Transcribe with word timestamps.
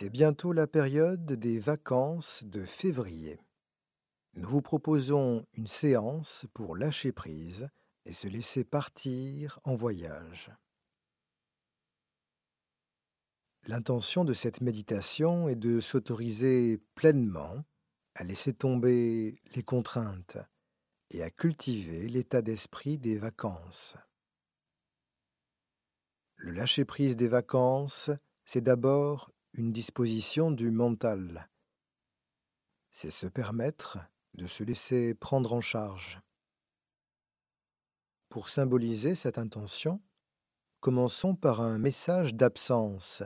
C'est 0.00 0.08
bientôt 0.08 0.54
la 0.54 0.66
période 0.66 1.26
des 1.26 1.58
vacances 1.58 2.42
de 2.44 2.64
février. 2.64 3.38
Nous 4.32 4.48
vous 4.48 4.62
proposons 4.62 5.46
une 5.52 5.66
séance 5.66 6.46
pour 6.54 6.74
lâcher 6.74 7.12
prise 7.12 7.68
et 8.06 8.12
se 8.12 8.26
laisser 8.26 8.64
partir 8.64 9.60
en 9.62 9.74
voyage. 9.74 10.50
L'intention 13.66 14.24
de 14.24 14.32
cette 14.32 14.62
méditation 14.62 15.50
est 15.50 15.54
de 15.54 15.80
s'autoriser 15.80 16.78
pleinement 16.94 17.62
à 18.14 18.24
laisser 18.24 18.54
tomber 18.54 19.42
les 19.54 19.62
contraintes 19.62 20.38
et 21.10 21.22
à 21.22 21.28
cultiver 21.28 22.08
l'état 22.08 22.40
d'esprit 22.40 22.96
des 22.96 23.18
vacances. 23.18 23.98
Le 26.36 26.52
lâcher-prise 26.52 27.16
des 27.16 27.28
vacances, 27.28 28.10
c'est 28.46 28.62
d'abord 28.62 29.30
une 29.54 29.72
disposition 29.72 30.50
du 30.50 30.70
mental. 30.70 31.48
C'est 32.90 33.10
se 33.10 33.26
permettre 33.26 33.98
de 34.34 34.46
se 34.46 34.64
laisser 34.64 35.14
prendre 35.14 35.52
en 35.52 35.60
charge. 35.60 36.20
Pour 38.28 38.48
symboliser 38.48 39.14
cette 39.14 39.38
intention, 39.38 40.00
commençons 40.80 41.34
par 41.34 41.60
un 41.60 41.78
message 41.78 42.34
d'absence 42.34 43.22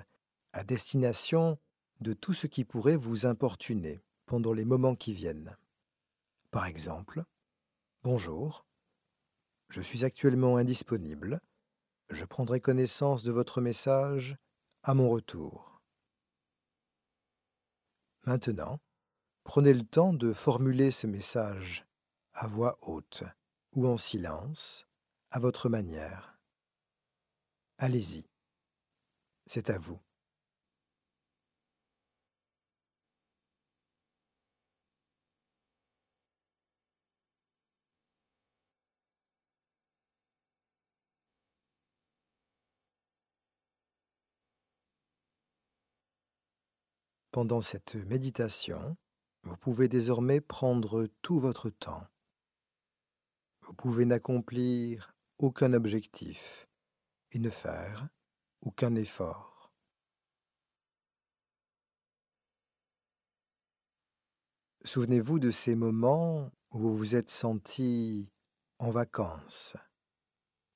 à 0.52 0.64
destination 0.64 1.59
de 2.00 2.12
tout 2.12 2.33
ce 2.33 2.47
qui 2.47 2.64
pourrait 2.64 2.97
vous 2.97 3.27
importuner 3.27 4.02
pendant 4.27 4.52
les 4.52 4.64
moments 4.64 4.97
qui 4.97 5.12
viennent. 5.12 5.56
Par 6.50 6.66
exemple, 6.66 7.25
Bonjour, 8.05 8.66
je 9.70 9.80
suis 9.80 10.05
actuellement 10.05 10.59
indisponible. 10.59 11.41
Je 12.11 12.27
prendrai 12.27 12.61
connaissance 12.61 13.22
de 13.22 13.33
votre 13.33 13.62
message 13.62 14.36
à 14.83 14.92
mon 14.92 15.09
retour. 15.09 15.73
Maintenant, 18.27 18.80
prenez 19.44 19.75
le 19.75 19.84
temps 19.84 20.14
de 20.14 20.33
formuler 20.33 20.91
ce 20.91 21.06
message 21.06 21.84
à 22.33 22.47
voix 22.47 22.78
haute 22.81 23.22
ou 23.72 23.86
en 23.86 23.98
silence, 23.98 24.86
à 25.31 25.39
votre 25.39 25.69
manière. 25.69 26.39
Allez-y, 27.77 28.25
c'est 29.47 29.69
à 29.69 29.77
vous. 29.77 30.00
Pendant 47.34 47.62
cette 47.62 47.96
méditation, 47.96 48.96
vous 49.42 49.56
pouvez 49.56 49.88
désormais 49.88 50.40
prendre 50.40 51.08
tout 51.20 51.41
votre 51.41 51.68
temps. 51.68 52.06
Vous 53.62 53.74
pouvez 53.74 54.04
n'accomplir 54.04 55.16
aucun 55.38 55.72
objectif 55.72 56.68
et 57.32 57.41
ne 57.41 57.50
faire 57.50 58.06
aucun 58.60 58.94
effort. 58.94 59.72
Souvenez-vous 64.84 65.41
de 65.41 65.50
ces 65.50 65.74
moments 65.74 66.52
où 66.70 66.78
vous 66.78 66.96
vous 66.96 67.16
êtes 67.16 67.30
senti 67.30 68.30
en 68.78 68.92
vacances, 68.92 69.76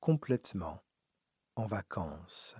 complètement 0.00 0.82
en 1.54 1.68
vacances. 1.68 2.56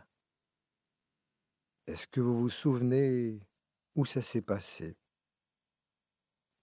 Est-ce 1.89 2.07
que 2.07 2.21
vous 2.21 2.39
vous 2.39 2.49
souvenez 2.49 3.43
où 3.99 4.05
ça 4.05 4.23
s'est 4.23 4.43
passé? 4.43 4.97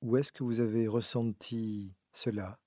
Où 0.02 0.16
est-ce 0.16 0.32
que 0.32 0.42
vous 0.46 0.62
avez 0.62 0.88
ressenti 0.88 1.94
cela? 2.14 2.62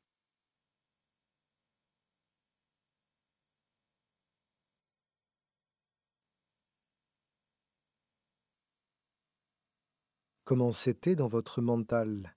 Comment 10.45 10.73
c'était 10.73 11.17
dans 11.17 11.29
votre 11.29 11.63
mental? 11.63 12.37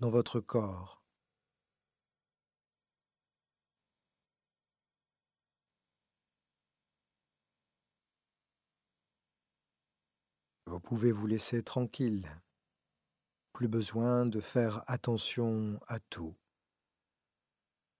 Dans 0.00 0.10
votre 0.10 0.40
corps? 0.40 0.99
Vous 10.80 10.96
pouvez 10.96 11.12
vous 11.12 11.26
laisser 11.26 11.62
tranquille. 11.62 12.40
Plus 13.52 13.68
besoin 13.68 14.24
de 14.24 14.40
faire 14.40 14.82
attention 14.86 15.78
à 15.88 16.00
tout. 16.00 16.34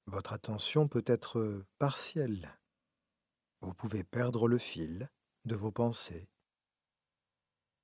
Votre 0.07 0.33
attention 0.33 0.89
peut 0.89 1.05
être 1.05 1.63
partielle. 1.79 2.59
Vous 3.61 3.75
pouvez 3.75 4.03
perdre 4.03 4.49
le 4.49 4.57
fil 4.57 5.11
de 5.45 5.55
vos 5.55 5.71
pensées. 5.71 6.31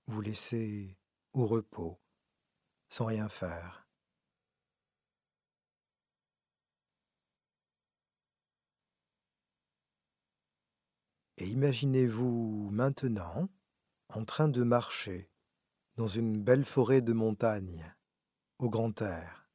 Vous 0.06 0.22
laisser 0.22 0.96
au 1.34 1.44
repos, 1.44 2.00
sans 2.88 3.04
rien 3.04 3.28
faire. 3.28 3.86
Et 11.36 11.46
imaginez-vous 11.46 12.70
maintenant 12.72 13.50
en 14.08 14.24
train 14.24 14.48
de 14.48 14.62
marcher 14.62 15.30
dans 15.96 16.06
une 16.06 16.42
belle 16.42 16.64
forêt 16.64 17.00
de 17.00 17.12
montagne, 17.12 17.94
au 18.58 18.68
grand 18.68 19.00
air. 19.02 19.48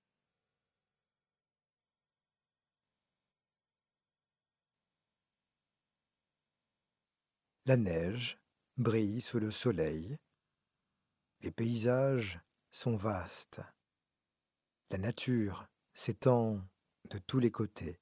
La 7.65 7.77
neige 7.77 8.39
brille 8.77 9.21
sous 9.21 9.39
le 9.39 9.51
soleil. 9.51 10.17
Les 11.41 11.51
paysages 11.51 12.39
sont 12.71 12.95
vastes. 12.95 13.61
La 14.89 14.97
nature 14.97 15.67
s'étend 15.93 16.67
de 17.05 17.19
tous 17.19 17.39
les 17.39 17.51
côtés. 17.51 18.01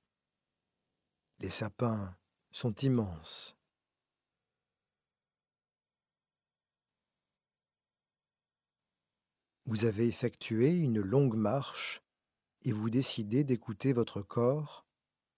Les 1.39 1.49
sapins 1.49 2.15
sont 2.51 2.73
immenses. 2.75 3.58
Vous 9.69 9.85
avez 9.85 10.07
effectué 10.07 10.71
une 10.71 10.99
longue 10.99 11.35
marche 11.35 12.01
et 12.63 12.71
vous 12.71 12.89
décidez 12.89 13.43
d'écouter 13.43 13.93
votre 13.93 14.23
corps 14.23 14.87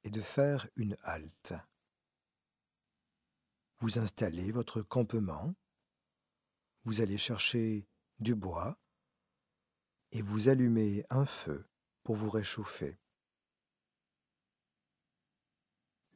et 0.05 0.09
de 0.09 0.21
faire 0.21 0.69
une 0.77 0.95
halte. 1.03 1.53
Vous 3.79 3.99
installez 3.99 4.53
votre 4.53 4.81
campement, 4.83 5.53
vous 6.85 7.01
allez 7.01 7.17
chercher 7.17 7.89
du 8.19 8.33
bois 8.33 8.79
et 10.13 10.21
vous 10.21 10.47
allumez 10.47 11.05
un 11.09 11.25
feu 11.25 11.67
pour 12.01 12.15
vous 12.15 12.29
réchauffer. 12.29 12.97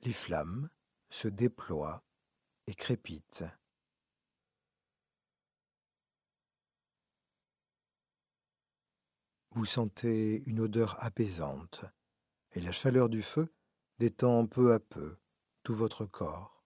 Les 0.03 0.13
flammes 0.13 0.69
se 1.09 1.27
déploient 1.27 2.01
et 2.65 2.75
crépitent. 2.75 3.43
Vous 9.55 9.63
sentez 9.63 10.43
une 10.47 10.59
odeur 10.59 11.01
apaisante, 11.01 11.85
et 12.51 12.59
la 12.59 12.73
chaleur 12.73 13.07
du 13.07 13.21
feu 13.21 13.47
détend 13.99 14.47
peu 14.47 14.73
à 14.73 14.81
peu 14.81 15.15
tout 15.63 15.73
votre 15.73 16.05
corps. 16.05 16.61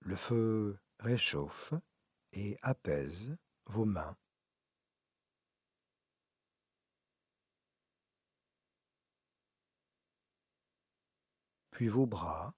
Le 0.00 0.16
feu 0.16 0.78
réchauffe 1.00 1.74
et 2.32 2.56
apaise 2.62 3.36
vos 3.66 3.84
mains 3.84 4.16
puis 11.78 11.86
vos 11.86 12.06
bras, 12.06 12.52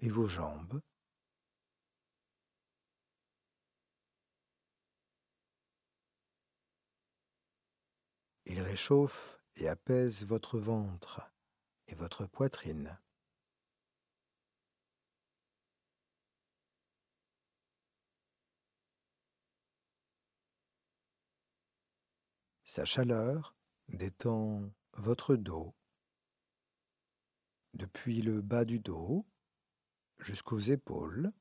et 0.00 0.08
vos 0.08 0.26
jambes. 0.26 0.80
Il 8.46 8.60
réchauffe 8.60 9.40
et 9.54 9.68
apaise 9.68 10.24
votre 10.24 10.58
ventre 10.58 11.20
et 11.86 11.94
votre 11.94 12.26
poitrine. 12.26 12.98
Sa 22.72 22.84
chaleur 22.84 23.56
détend 23.88 24.70
votre 24.92 25.34
dos 25.34 25.74
depuis 27.74 28.22
le 28.22 28.42
bas 28.42 28.64
du 28.64 28.78
dos 28.78 29.26
jusqu'aux 30.20 30.60
épaules 30.60 31.32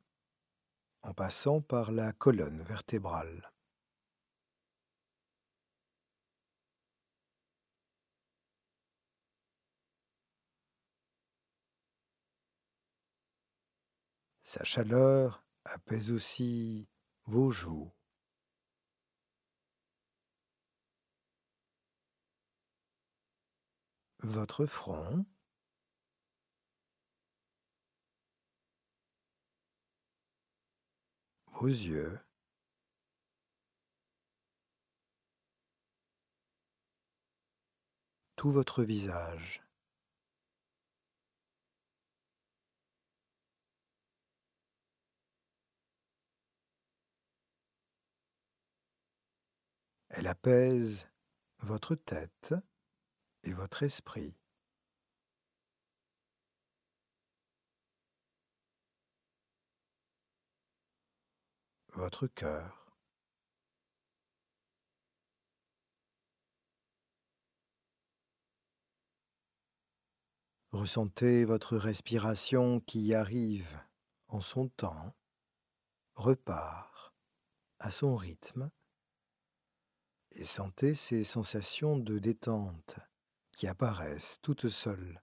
en 1.04 1.14
passant 1.14 1.62
par 1.62 1.92
la 1.92 2.14
colonne 2.14 2.64
vertébrale. 2.64 3.52
Sa 14.42 14.64
chaleur 14.64 15.44
apaise 15.64 16.10
aussi 16.10 16.88
vos 17.28 17.52
joues. 17.52 17.92
Votre 24.22 24.66
front. 24.66 25.26
Vos 31.48 31.68
yeux. 31.68 32.20
Tout 38.36 38.52
votre 38.52 38.84
visage. 38.84 39.64
Elle 50.10 50.28
apaise 50.28 51.08
votre 51.60 51.96
tête 51.96 52.54
et 53.44 53.54
votre 53.54 53.84
esprit. 53.84 54.34
Votre 61.94 62.28
cœur. 62.28 62.80
Ressentez 70.72 71.46
votre 71.46 71.78
respiration 71.78 72.80
qui 72.80 73.14
arrive 73.16 73.68
en 74.28 74.40
son 74.40 74.70
temps, 74.70 75.16
repart 76.16 77.14
à 77.80 77.90
son 77.90 78.16
rythme 78.16 78.70
et 80.32 80.44
sentez 80.44 80.94
ces 80.94 81.24
sensations 81.24 81.98
de 81.98 82.20
détente 82.20 83.00
qui 83.60 83.68
apparaissent 83.68 84.40
toutes 84.42 84.70
seules, 84.70 85.22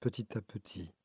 petit 0.00 0.36
à 0.36 0.42
petit. 0.42 0.96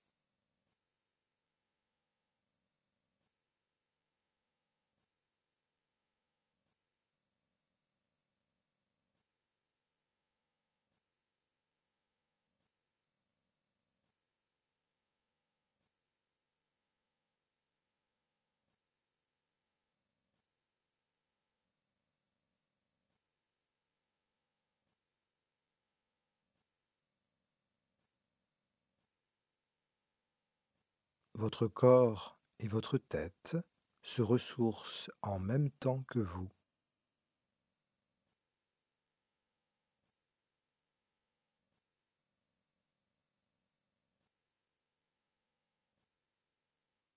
Votre 31.38 31.68
corps 31.68 32.40
et 32.58 32.68
votre 32.68 32.98
tête 32.98 33.58
se 34.02 34.24
ressourcent 34.24 35.12
en 35.22 35.38
même 35.38 35.70
temps 35.70 36.02
que 36.08 36.18
vous. 36.18 36.50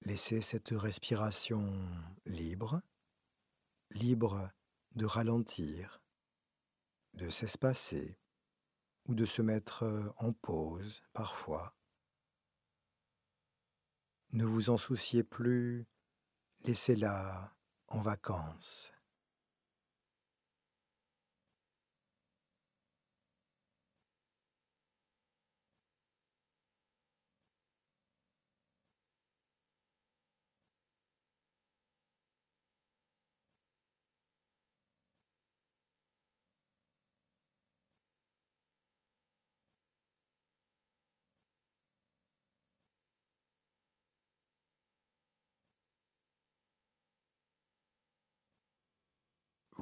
Laissez 0.02 0.42
cette 0.42 0.68
respiration 0.68 1.72
libre, 2.26 2.82
libre 3.88 4.50
de 4.96 5.06
ralentir, 5.06 6.02
de 7.14 7.30
s'espacer 7.30 8.18
ou 9.06 9.14
de 9.14 9.24
se 9.24 9.40
mettre 9.40 10.12
en 10.18 10.34
pause 10.34 11.02
parfois. 11.14 11.79
Ne 14.32 14.44
vous 14.44 14.70
en 14.70 14.76
souciez 14.76 15.24
plus, 15.24 15.86
laissez-la 16.64 17.52
en 17.88 18.00
vacances. 18.00 18.92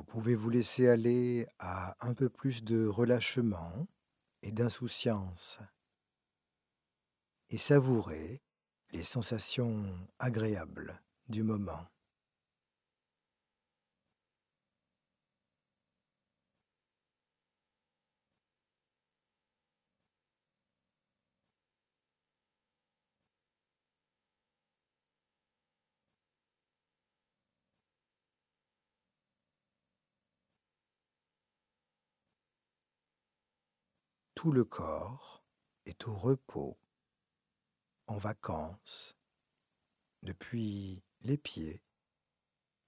Pouvez 0.08 0.34
vous 0.34 0.48
laisser 0.48 0.88
aller 0.88 1.46
à 1.58 1.94
un 2.00 2.14
peu 2.14 2.30
plus 2.30 2.64
de 2.64 2.86
relâchement 2.86 3.86
et 4.42 4.50
d'insouciance 4.50 5.60
et 7.50 7.58
savourer 7.58 8.42
les 8.90 9.02
sensations 9.02 9.84
agréables 10.18 11.02
du 11.28 11.42
moment. 11.42 11.86
Tout 34.38 34.52
le 34.52 34.64
corps 34.64 35.42
est 35.84 36.06
au 36.06 36.14
repos, 36.14 36.78
en 38.06 38.18
vacances, 38.18 39.16
depuis 40.22 41.02
les 41.22 41.36
pieds, 41.36 41.82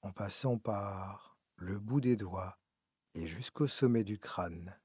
en 0.03 0.13
passant 0.13 0.59
par 0.59 1.41
le 1.57 1.81
bout 1.81 2.01
des 2.01 2.15
doigts 2.15 2.57
et 3.15 3.27
jusqu'au 3.27 3.67
sommet 3.67 4.05
du 4.05 4.17
crâne. 4.17 4.79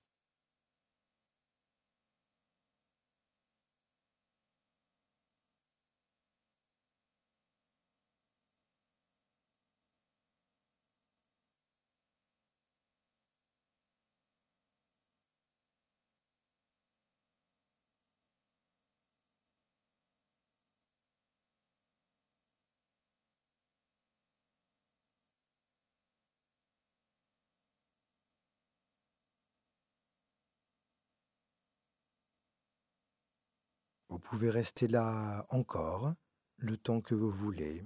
Pouvez 34.29 34.49
rester 34.49 34.87
là 34.87 35.45
encore 35.49 36.13
le 36.57 36.77
temps 36.77 37.01
que 37.01 37.13
vous 37.13 37.31
voulez. 37.31 37.85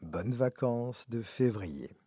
Bonnes 0.00 0.32
vacances 0.32 1.08
de 1.10 1.20
février. 1.22 1.99